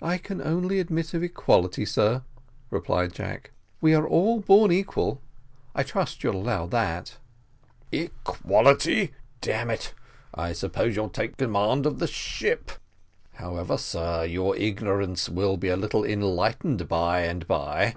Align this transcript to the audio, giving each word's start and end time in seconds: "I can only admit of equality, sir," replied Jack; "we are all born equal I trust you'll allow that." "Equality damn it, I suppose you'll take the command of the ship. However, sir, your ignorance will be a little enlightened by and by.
"I 0.00 0.18
can 0.18 0.40
only 0.42 0.80
admit 0.80 1.14
of 1.14 1.22
equality, 1.22 1.86
sir," 1.86 2.24
replied 2.70 3.12
Jack; 3.12 3.52
"we 3.80 3.94
are 3.94 4.04
all 4.08 4.40
born 4.40 4.72
equal 4.72 5.20
I 5.72 5.84
trust 5.84 6.24
you'll 6.24 6.34
allow 6.34 6.66
that." 6.66 7.18
"Equality 7.92 9.12
damn 9.40 9.70
it, 9.70 9.94
I 10.34 10.52
suppose 10.52 10.96
you'll 10.96 11.10
take 11.10 11.36
the 11.36 11.44
command 11.44 11.86
of 11.86 12.00
the 12.00 12.08
ship. 12.08 12.72
However, 13.34 13.78
sir, 13.78 14.24
your 14.24 14.56
ignorance 14.56 15.28
will 15.28 15.56
be 15.56 15.68
a 15.68 15.76
little 15.76 16.04
enlightened 16.04 16.88
by 16.88 17.20
and 17.20 17.46
by. 17.46 17.94